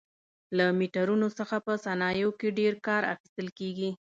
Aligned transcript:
له 0.57 0.65
میټرونو 0.79 1.27
څخه 1.39 1.55
په 1.65 1.73
صنایعو 1.85 2.29
کې 2.39 2.55
ډېر 2.59 2.73
کار 2.87 3.01
اخیستل 3.13 3.47
کېږي. 3.59 3.89